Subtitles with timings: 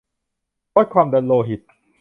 [0.75, 1.61] วัดความดันโลหิต